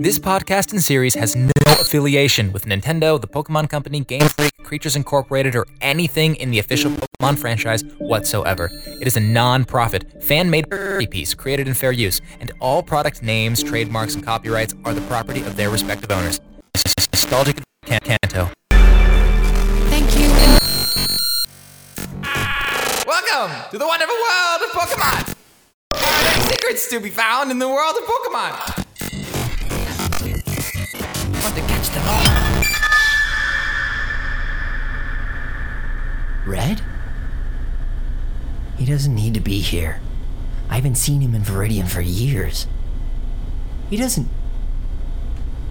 [0.00, 4.96] This podcast and series has no affiliation with Nintendo, the Pokemon Company, Game Freak, Creatures
[4.96, 8.70] Incorporated, or anything in the official Pokemon franchise whatsoever.
[9.00, 10.66] It is a non profit, fan made
[11.10, 15.40] piece created in fair use, and all product names, trademarks, and copyrights are the property
[15.42, 16.40] of their respective owners.
[17.12, 18.50] Nostalgic Can- Kanto.
[19.90, 20.28] Thank you.
[23.06, 25.34] Welcome to the wonderful world of Pokemon!
[25.92, 28.83] There are many secrets to be found in the world of Pokemon!
[36.46, 36.82] Red?
[38.76, 40.00] He doesn't need to be here.
[40.68, 42.66] I haven't seen him in Viridian for years.
[43.90, 44.28] He doesn't.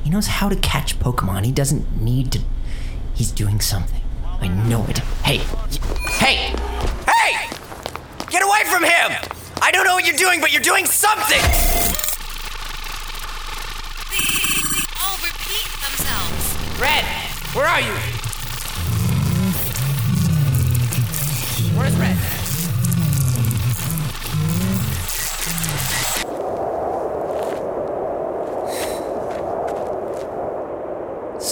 [0.03, 1.45] He knows how to catch Pokemon.
[1.45, 2.39] He doesn't need to.
[3.13, 4.01] He's doing something.
[4.41, 4.99] I know it.
[5.23, 5.37] Hey!
[6.17, 6.55] Hey!
[7.07, 7.49] Hey!
[8.29, 9.11] Get away from him!
[9.61, 11.39] I don't know what you're doing, but you're doing something!
[15.01, 16.79] all repeat themselves.
[16.79, 17.03] Red,
[17.53, 18.22] where are you?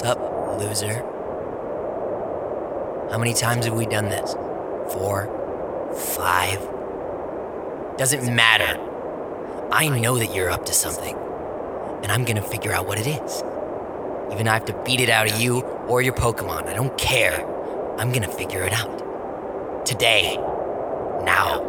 [0.02, 0.18] Sup,
[0.60, 0.96] loser?
[3.12, 4.34] How many times have we done this?
[4.94, 5.30] Four?
[5.96, 6.58] Five?
[8.00, 8.80] Doesn't matter.
[9.72, 11.16] I know that you're up to something.
[12.02, 13.44] And I'm gonna figure out what it is.
[14.32, 16.98] Even if I have to beat it out of you or your Pokemon, I don't
[16.98, 17.46] care.
[18.00, 19.86] I'm gonna figure it out.
[19.86, 20.36] Today.
[21.24, 21.62] Now.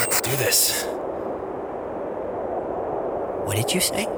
[0.00, 0.84] Let's do this.
[3.44, 4.08] What did you say?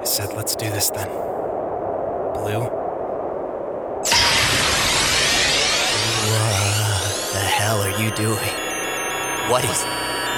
[0.00, 1.08] I said, let's do this then.
[1.08, 2.60] Blue?
[6.20, 8.54] What the hell are you doing?
[9.50, 9.84] What is.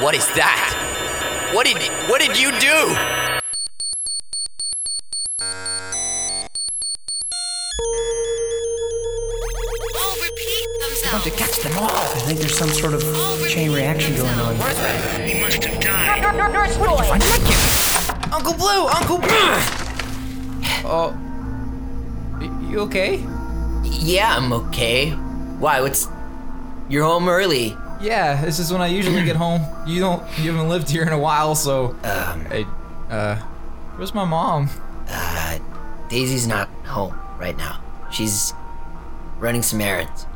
[0.03, 1.51] What is that?
[1.53, 1.77] What did.
[2.09, 2.97] What did you do?
[9.97, 10.17] All
[11.13, 11.91] Want to catch them all!
[11.91, 13.03] I think there's some sort of
[13.47, 14.55] chain reaction going on.
[15.27, 16.23] He must have died.
[16.69, 16.97] Destroy.
[17.11, 17.41] Red?
[17.45, 17.90] Boy.
[18.33, 18.87] Uncle Blue!
[18.87, 19.29] Uncle Blue!
[20.83, 21.15] Oh.
[22.69, 23.25] You okay?
[23.85, 25.11] Yeah, I'm okay.
[25.11, 25.81] Why?
[25.83, 26.09] What's.
[26.89, 27.77] You're home early.
[28.01, 29.63] Yeah, this is when I usually get home.
[29.87, 30.23] You don't.
[30.39, 31.91] You haven't lived here in a while, so.
[32.03, 32.67] Um, I.
[33.11, 33.37] Uh.
[33.97, 34.71] Where's my mom?
[35.09, 35.59] uh,
[36.09, 37.81] Daisy's not home right now.
[38.11, 38.55] She's
[39.39, 40.27] running some errands.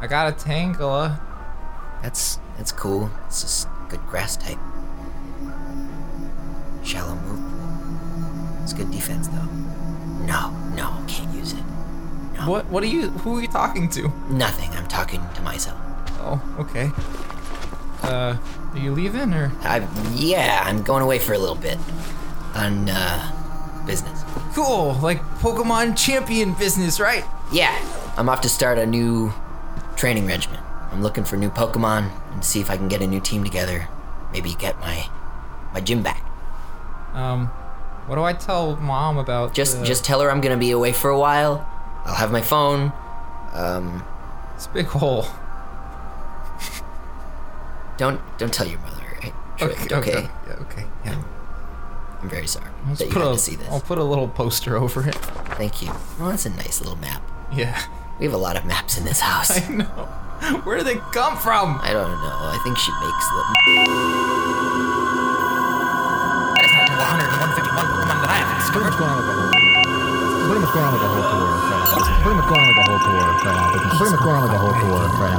[0.00, 1.20] I got a Tangela.
[2.02, 3.10] That's that's cool.
[3.26, 4.58] It's just good grass type.
[6.90, 8.62] Shallow move pool.
[8.64, 9.46] It's good defense though.
[10.26, 11.62] No, no, can't use it.
[12.34, 12.50] No.
[12.50, 12.66] What?
[12.66, 13.10] What are you?
[13.10, 14.12] Who are you talking to?
[14.28, 14.70] Nothing.
[14.70, 15.78] I'm talking to myself.
[16.18, 16.90] Oh, okay.
[18.02, 18.36] Uh,
[18.72, 19.52] are you leaving or?
[19.60, 21.78] I yeah, I'm going away for a little bit.
[22.56, 24.24] On uh business.
[24.54, 27.24] Cool, like Pokemon champion business, right?
[27.52, 27.70] Yeah,
[28.16, 29.32] I'm off to start a new
[29.94, 30.58] training regimen.
[30.90, 33.86] I'm looking for new Pokemon and see if I can get a new team together.
[34.32, 35.08] Maybe get my
[35.72, 36.26] my gym back.
[37.14, 37.46] Um,
[38.06, 39.52] what do I tell mom about?
[39.54, 41.66] Just the- just tell her I'm gonna be away for a while.
[42.04, 42.92] I'll have my phone.
[43.52, 44.02] Um,
[44.56, 45.26] this big hole.
[47.96, 48.96] don't don't tell your mother.
[49.22, 49.92] Right?
[49.92, 50.28] Okay.
[50.48, 50.84] Yeah, okay.
[51.04, 51.16] Yeah.
[52.22, 53.68] I'm very sorry Let's that you put had a, to see this.
[53.70, 55.14] I'll put a little poster over it.
[55.56, 55.90] Thank you.
[56.18, 57.22] Well, that's a nice little map.
[57.52, 57.80] Yeah.
[58.18, 59.50] We have a lot of maps in this house.
[59.68, 59.84] I know.
[60.64, 61.78] Where do they come from?
[61.82, 62.18] I don't know.
[62.22, 64.99] I think she makes them.
[67.00, 68.60] That is not 151 Pokemon that I have.
[68.68, 69.48] pretty much going on like a whole.
[70.52, 72.20] Pretty much going on like a whole tour right now.
[72.20, 73.88] Pretty much going on like a whole tour right now.
[73.96, 75.32] Pretty much going on like a whole tour right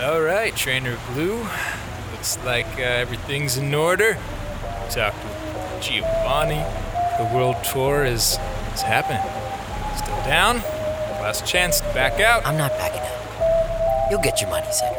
[0.00, 0.08] now.
[0.08, 1.44] All right, Trainer Blue.
[2.12, 4.16] Looks like uh, everything's in order.
[4.88, 6.64] Talked with Giovanni.
[7.18, 8.38] The world tour is
[8.72, 9.20] is happening.
[9.98, 10.62] Still down.
[11.20, 12.46] Last chance to back out.
[12.46, 14.10] I'm not backing out.
[14.10, 14.96] You'll get your money, Cedric.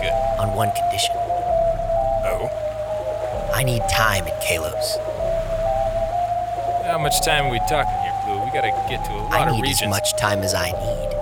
[0.00, 0.12] Good.
[0.40, 1.27] On one condition.
[2.24, 4.98] Oh, I need time at Kalos.
[6.86, 8.44] how much time are we talking here, Blue?
[8.44, 9.82] We gotta get to a lot I of need regions.
[9.82, 11.14] as much time as I need.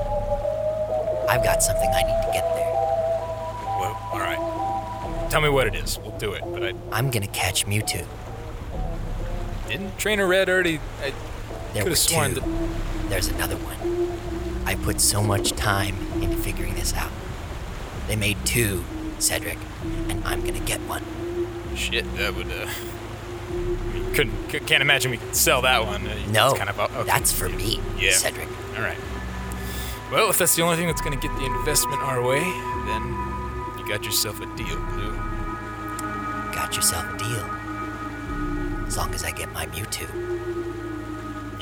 [1.29, 2.73] I've got something I need to get there.
[3.81, 5.31] Well, all right.
[5.31, 5.99] Tell me what it is.
[5.99, 6.43] We'll do it.
[6.53, 8.07] But I I'm gonna catch Mewtwo.
[9.69, 10.81] didn't Trainer Red already.
[11.03, 11.13] I
[11.73, 12.41] There could have sworn two.
[12.41, 13.09] that.
[13.11, 13.77] There's another one.
[14.67, 17.11] I put so much time into figuring this out.
[18.09, 18.85] They made two,
[19.19, 19.59] Cedric,
[20.09, 21.03] and I'm gonna get one.
[21.77, 22.51] Shit, that would.
[22.51, 22.67] uh...
[23.49, 26.07] I mean, couldn't, c- can't imagine we could sell that one.
[26.07, 27.05] Uh, No, kind of, uh, okay.
[27.05, 28.13] that's for me, Yeah.
[28.13, 28.49] Cedric.
[28.77, 28.99] All right.
[30.11, 33.03] Well, if that's the only thing that's going to get the investment our way, then
[33.79, 35.15] you got yourself a deal, Blue.
[36.55, 37.45] Got yourself a deal.
[38.87, 40.09] As long as I get my Mewtwo.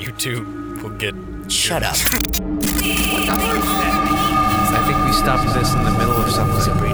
[0.01, 0.45] You two
[0.83, 1.15] will get.
[1.49, 1.97] Shut up.
[4.77, 6.94] I think we stopped this in the middle of something.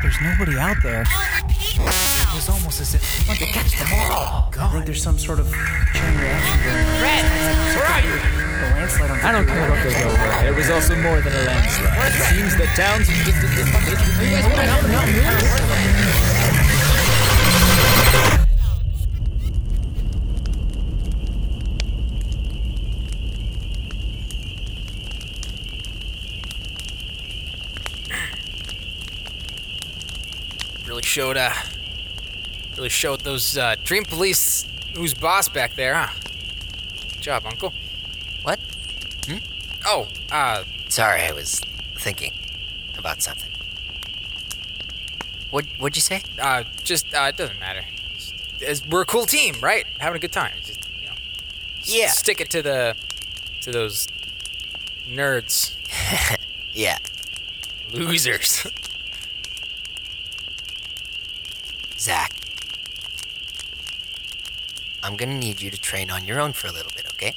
[0.00, 1.04] There's nobody out there.
[1.10, 2.38] All repeat themselves.
[2.38, 4.48] It's almost as if we want to catch them all.
[4.56, 7.02] I think there's some sort of chain reaction going on.
[7.02, 7.24] Red,
[7.74, 8.14] where are you?
[8.14, 10.46] The landslide on I don't care about this over.
[10.46, 11.90] It was also more than a landslide.
[12.06, 13.10] It seems that towns.
[31.00, 31.54] Really showed, uh.
[32.76, 36.12] Really showed those, uh, Dream Police who's boss back there, huh?
[37.14, 37.72] Good job, Uncle.
[38.42, 38.60] What?
[39.26, 39.38] Hmm?
[39.86, 41.62] Oh, uh, Sorry, I was
[41.96, 42.34] thinking
[42.98, 43.50] about something.
[45.48, 46.22] What what'd you say?
[46.38, 47.86] uh, just, uh, it doesn't matter.
[48.66, 49.86] As we're a cool team, right?
[50.00, 50.52] Having a good time.
[50.66, 51.14] Just, you know,
[51.84, 52.08] Yeah.
[52.08, 52.94] Stick it to the,
[53.62, 54.06] to those
[55.08, 55.76] nerds.
[56.72, 56.98] Yeah.
[57.90, 58.66] Losers.
[62.00, 62.32] Zach.
[65.02, 67.34] I'm gonna need you to train on your own for a little bit, okay?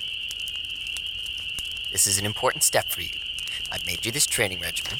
[1.92, 3.12] This is an important step for you.
[3.69, 5.00] I've made you this training regimen.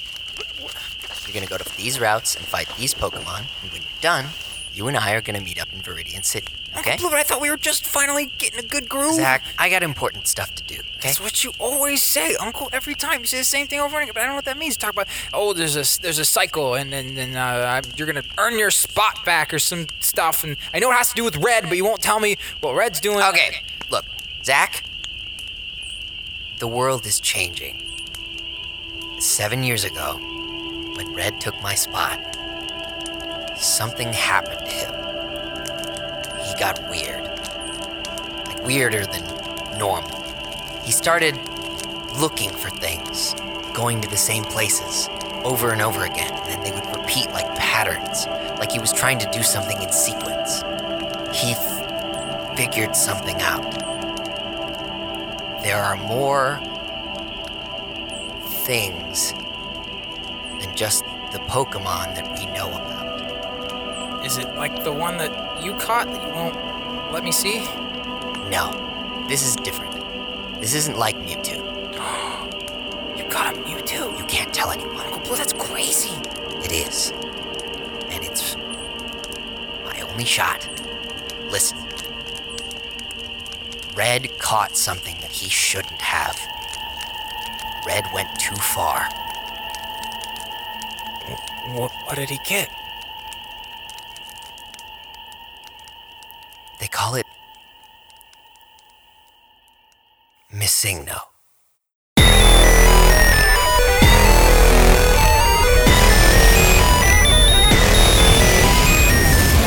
[1.26, 4.26] You're gonna go to these routes and fight these Pokemon, and when you're done,
[4.74, 6.92] you and I are gonna meet up in Viridian City, okay?
[6.92, 9.16] Uncle Blue, I thought we were just finally getting a good groove.
[9.16, 10.90] Zach, I got important stuff to do, okay?
[11.02, 12.70] That's what you always say, Uncle.
[12.72, 14.46] Every time you say the same thing over and again, but I don't know what
[14.46, 14.76] that means.
[14.76, 18.24] You talk about oh, there's a there's a cycle, and then then uh, you're gonna
[18.38, 21.38] earn your spot back or some stuff, and I know it has to do with
[21.38, 23.22] red, but you won't tell me what red's doing.
[23.22, 24.06] Okay, look,
[24.44, 24.84] Zach.
[26.60, 27.82] The world is changing.
[29.20, 30.14] Seven years ago,
[30.96, 32.20] when Red took my spot,
[33.58, 34.93] something happened to him.
[36.54, 37.24] He got weird.
[37.24, 40.22] Like, weirder than normal.
[40.84, 41.36] He started
[42.20, 43.34] looking for things,
[43.74, 45.10] going to the same places
[45.44, 48.28] over and over again, and then they would repeat like patterns,
[48.60, 50.62] like he was trying to do something in sequence.
[51.36, 51.56] He
[52.56, 53.72] figured something out.
[55.64, 56.60] There are more
[58.64, 59.34] things
[60.62, 63.03] than just the Pokemon that we know about.
[64.24, 66.56] Is it like the one that you caught that you won't
[67.12, 67.66] let me see?
[68.50, 69.92] No, this is different.
[70.62, 71.62] This isn't like Mewtwo.
[73.18, 74.18] You caught a Mewtwo.
[74.18, 74.96] You can't tell anyone.
[74.96, 76.16] Uncle Blue, that's crazy.
[76.64, 77.12] It is.
[78.10, 78.56] And it's
[79.86, 80.68] my only shot.
[81.52, 81.78] Listen.
[83.96, 86.40] Red caught something that he shouldn't have.
[87.86, 89.10] Red went too far.
[91.74, 92.70] What, what did he get?
[100.64, 101.20] Missingno.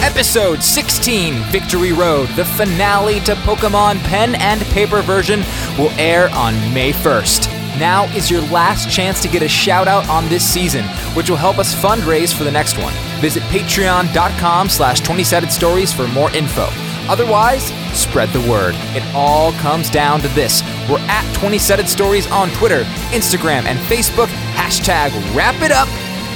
[0.02, 5.40] Episode 16, Victory Road, the finale to Pokemon Pen and Paper version,
[5.76, 7.50] will air on May 1st.
[7.78, 11.36] Now is your last chance to get a shout out on this season, which will
[11.36, 12.94] help us fundraise for the next one.
[13.20, 16.70] Visit patreon.com slash 20 stories for more info.
[17.08, 18.74] Otherwise, spread the word.
[18.94, 20.62] It all comes down to this.
[20.88, 22.82] We're at 20 Stories on Twitter,
[23.12, 24.28] Instagram, and Facebook.
[24.54, 25.88] Hashtag wrap it up.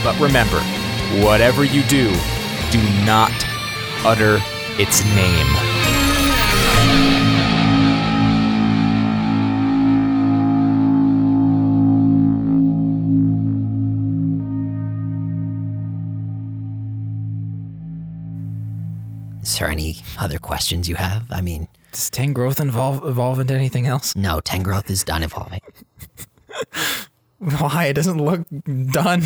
[0.03, 0.61] But remember,
[1.25, 2.11] whatever you do,
[2.71, 3.33] do not
[4.05, 4.39] utter
[4.79, 5.70] its name.
[19.43, 21.27] Is there any other questions you have?
[21.31, 24.15] I mean, Does Tangrowth evolve, evolve into anything else?
[24.15, 25.61] no, Ten Tangrowth is done evolving.
[27.39, 27.87] Why?
[27.87, 28.47] It doesn't look
[28.93, 29.23] done.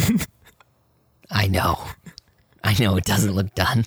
[1.31, 1.79] I know.
[2.63, 3.87] I know it doesn't look done.